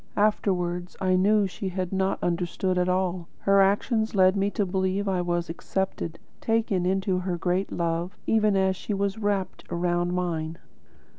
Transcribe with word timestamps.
Afterwards 0.17 0.97
I 0.99 1.15
knew 1.15 1.45
she 1.45 1.69
had 1.69 1.93
not 1.93 2.17
understood 2.23 2.79
at 2.79 2.89
all. 2.89 3.27
Her 3.41 3.61
actions 3.61 4.15
led 4.15 4.35
me 4.35 4.49
to 4.49 4.65
believe 4.65 5.07
I 5.07 5.21
was 5.21 5.47
accepted, 5.47 6.17
taken 6.41 6.87
into 6.87 7.19
her 7.19 7.37
great 7.37 7.71
love, 7.71 8.17
even 8.25 8.57
as 8.57 8.75
she 8.75 8.95
was 8.95 9.19
wrapped 9.19 9.63
around 9.69 10.07
by 10.07 10.13
mine. 10.15 10.57